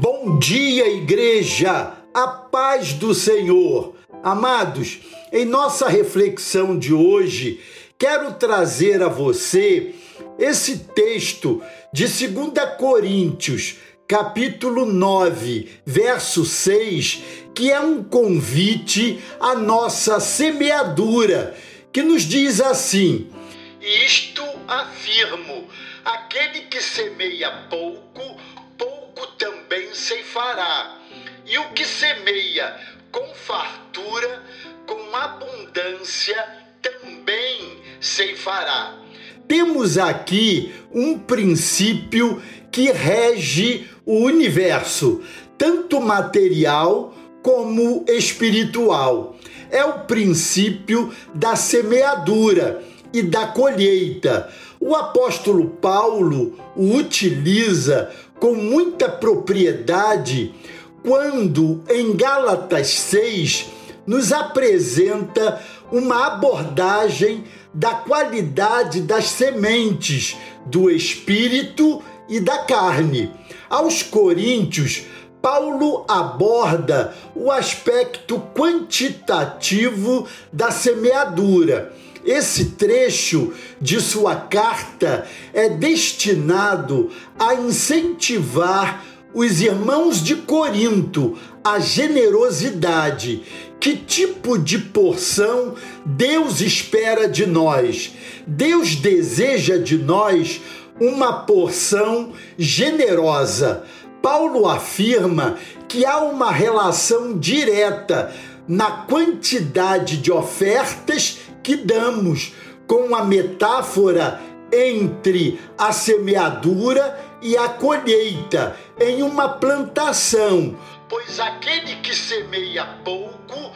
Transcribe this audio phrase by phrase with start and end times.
[0.00, 1.92] Bom dia, igreja!
[2.14, 3.94] A paz do Senhor!
[4.22, 7.60] Amados, em nossa reflexão de hoje,
[7.98, 9.94] quero trazer a você
[10.38, 13.76] esse texto de 2 Coríntios,
[14.08, 17.22] capítulo 9, verso 6,
[17.54, 21.54] que é um convite à nossa semeadura,
[21.92, 23.30] que nos diz assim:
[23.78, 25.68] Isto afirmo,
[26.02, 28.40] aquele que semeia pouco,
[28.78, 29.61] pouco também
[29.92, 30.98] ceifará.
[31.46, 32.76] E o que semeia
[33.10, 34.42] com fartura,
[34.86, 36.36] com abundância,
[36.80, 38.98] também ceifará.
[39.46, 45.22] Temos aqui um princípio que rege o universo,
[45.58, 49.36] tanto material como espiritual.
[49.70, 54.48] É o princípio da semeadura e da colheita.
[54.80, 60.54] O apóstolo Paulo o utiliza com muita propriedade
[61.02, 63.66] quando, em Gálatas 6,
[64.06, 73.30] nos apresenta uma abordagem da qualidade das sementes do espírito e da carne.
[73.68, 75.04] Aos Coríntios,
[75.42, 81.92] Paulo aborda o aspecto quantitativo da semeadura.
[82.24, 93.42] Esse trecho de sua carta é destinado a incentivar os irmãos de Corinto à generosidade.
[93.80, 95.74] Que tipo de porção
[96.06, 98.12] Deus espera de nós?
[98.46, 100.60] Deus deseja de nós
[101.00, 103.84] uma porção generosa.
[104.22, 108.32] Paulo afirma que há uma relação direta
[108.68, 112.54] na quantidade de ofertas que damos,
[112.86, 114.40] com a metáfora
[114.72, 120.78] entre a semeadura e a colheita em uma plantação.
[121.08, 123.72] Pois aquele que semeia pouco,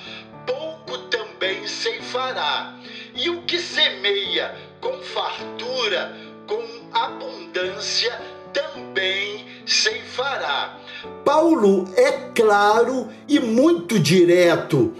[0.46, 2.74] pouco também ceifará.
[3.14, 6.62] E o que semeia com fartura, com
[6.92, 8.18] abundância,
[8.52, 9.35] também
[9.66, 10.78] ceifará.
[11.24, 14.92] Paulo é claro e muito direto.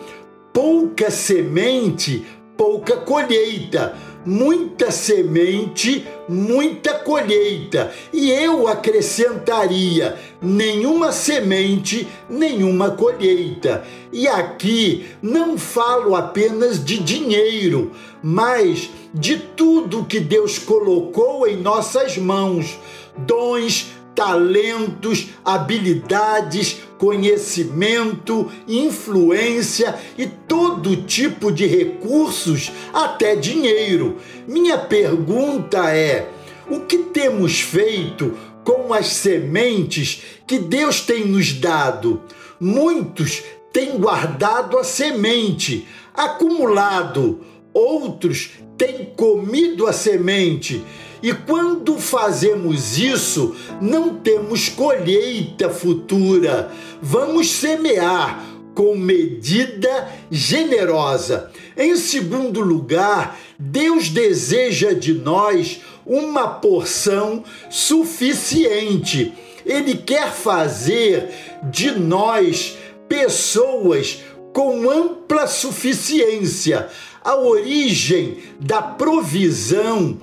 [0.53, 3.97] Pouca semente, pouca colheita.
[4.25, 7.93] Muita semente, muita colheita.
[8.13, 13.85] E eu acrescentaria: nenhuma semente, nenhuma colheita.
[14.13, 22.19] E aqui não falo apenas de dinheiro, mas de tudo que Deus colocou em nossas
[22.19, 22.77] mãos
[23.17, 34.17] dons, talentos, habilidades, conhecimento, influência e todo tipo de recursos, até dinheiro.
[34.49, 36.29] Minha pergunta é:
[36.69, 38.33] o que temos feito
[38.65, 42.23] com as sementes que Deus tem nos dado?
[42.59, 47.41] Muitos têm guardado a semente, acumulado,
[47.75, 50.83] outros têm comido a semente
[51.23, 56.71] e quando fazemos isso, não temos colheita futura.
[57.01, 58.45] Vamos semear
[58.75, 61.51] com medida generosa.
[61.77, 69.33] Em segundo lugar, Deus deseja de nós uma porção suficiente.
[69.65, 71.29] Ele quer fazer
[71.71, 72.77] de nós
[73.09, 74.23] pessoas
[74.53, 76.89] com ampla suficiência.
[77.25, 80.19] A origem da provisão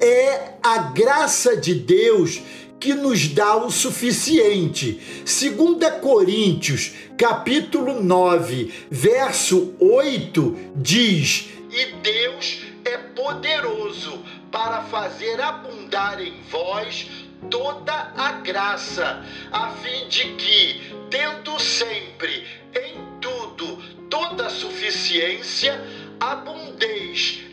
[0.00, 2.40] é a graça de Deus
[2.78, 5.00] que nos dá o suficiente.
[5.24, 16.40] 2 Coríntios, capítulo 9, verso 8 diz: "E Deus é poderoso para fazer abundar em
[16.50, 17.06] vós
[17.50, 20.80] toda a graça, a fim de que,
[21.10, 23.78] tendo sempre em tudo
[24.08, 25.80] toda a suficiência,
[26.20, 27.47] abundeis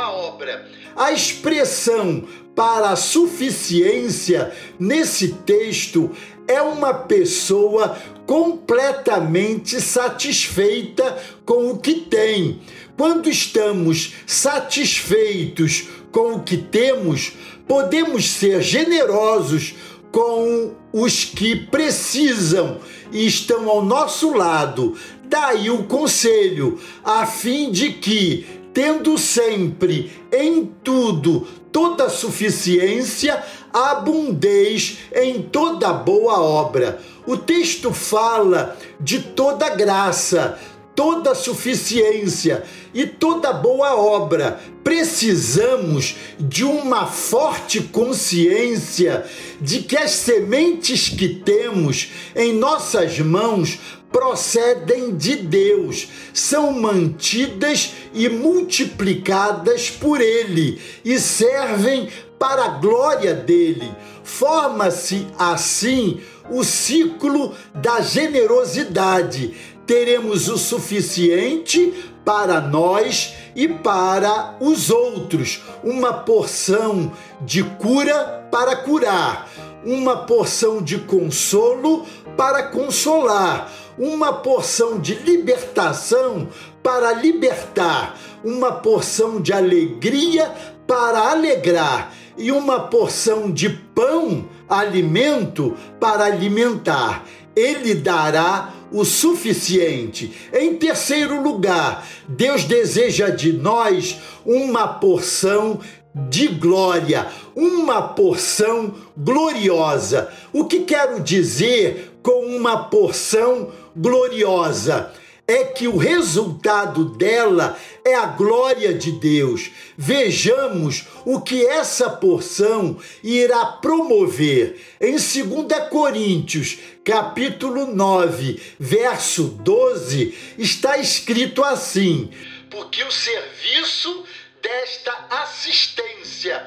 [0.00, 0.66] boa obra.
[0.96, 2.24] A expressão
[2.54, 6.10] para a suficiência nesse texto
[6.48, 7.96] é uma pessoa
[8.26, 12.60] completamente satisfeita com o que tem.
[12.96, 17.32] Quando estamos satisfeitos com o que temos,
[17.66, 19.74] podemos ser generosos
[20.10, 22.78] com os que precisam
[23.12, 24.96] e estão ao nosso lado.
[25.24, 35.42] Daí o conselho, a fim de que, tendo sempre em tudo toda suficiência, abundeis em
[35.42, 37.00] toda boa obra.
[37.26, 40.58] O texto fala de toda graça,
[40.94, 44.60] toda suficiência e toda boa obra.
[44.82, 49.24] Precisamos de uma forte consciência
[49.60, 53.78] de que as sementes que temos em nossas mãos
[54.10, 62.08] procedem de Deus, são mantidas e multiplicadas por Ele e servem
[62.38, 63.90] para a glória dele.
[64.24, 66.20] Forma-se assim
[66.50, 69.54] o ciclo da generosidade.
[69.90, 71.92] Teremos o suficiente
[72.24, 77.10] para nós e para os outros, uma porção
[77.40, 79.50] de cura para curar,
[79.84, 82.06] uma porção de consolo
[82.36, 86.46] para consolar, uma porção de libertação
[86.84, 90.54] para libertar, uma porção de alegria
[90.86, 92.14] para alegrar.
[92.38, 97.24] E uma porção de pão, alimento, para alimentar.
[97.54, 100.32] Ele dará o suficiente.
[100.52, 105.80] Em terceiro lugar, Deus deseja de nós uma porção
[106.14, 110.28] de glória, uma porção gloriosa.
[110.52, 115.12] O que quero dizer com uma porção gloriosa?
[115.50, 119.70] É que o resultado dela é a glória de Deus.
[119.96, 124.80] Vejamos o que essa porção irá promover.
[125.00, 132.30] Em 2 Coríntios, capítulo 9, verso 12, está escrito assim:
[132.70, 134.24] Porque o serviço
[134.62, 136.64] desta assistência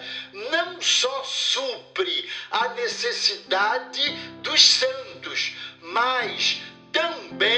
[0.52, 4.02] não só supre a necessidade
[4.42, 7.53] dos santos, mas também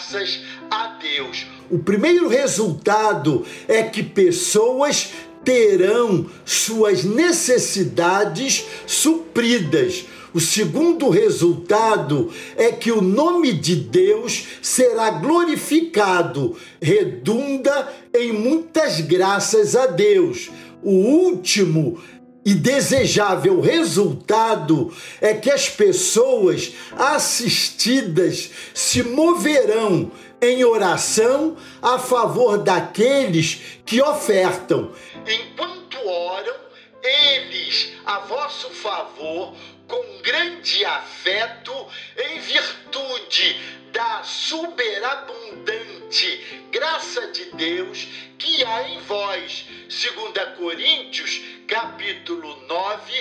[0.00, 1.46] graças a Deus.
[1.70, 5.10] O primeiro resultado é que pessoas
[5.44, 10.06] terão suas necessidades supridas.
[10.32, 19.74] O segundo resultado é que o nome de Deus será glorificado, redunda em muitas graças
[19.74, 20.50] a Deus.
[20.82, 22.00] O último
[22.50, 30.10] e desejável resultado é que as pessoas assistidas se moverão
[30.42, 34.90] em oração a favor daqueles que ofertam.
[35.24, 36.56] Enquanto oram,
[37.00, 39.54] eles a vosso favor
[39.86, 41.72] com grande afeto,
[42.18, 43.60] em virtude
[43.92, 44.24] da
[46.10, 46.40] superabundante
[46.72, 49.66] graça de Deus que há em vós.
[49.88, 53.12] 2 Coríntios, capítulo 9,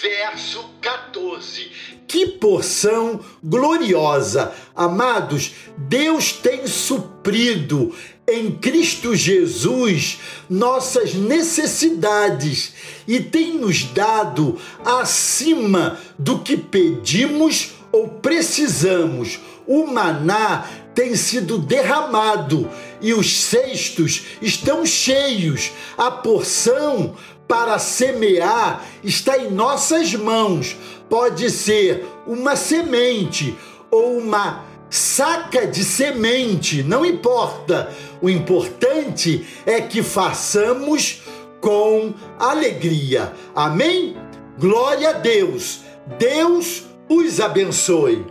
[0.00, 1.70] verso 14.
[2.06, 4.52] Que porção gloriosa!
[4.74, 7.94] Amados, Deus tem suprido
[8.28, 10.18] em Cristo Jesus
[10.48, 12.72] nossas necessidades
[13.06, 19.38] e tem nos dado acima do que pedimos ou precisamos.
[19.66, 22.68] O maná tem sido derramado
[23.00, 25.70] e os cestos estão cheios.
[25.96, 27.14] A porção
[27.48, 30.76] para semear está em nossas mãos.
[31.08, 33.54] Pode ser uma semente
[33.90, 37.90] ou uma saca de semente, não importa.
[38.20, 41.22] O importante é que façamos
[41.60, 43.32] com alegria.
[43.54, 44.16] Amém?
[44.58, 45.80] Glória a Deus.
[46.18, 48.24] Deus os abençoe.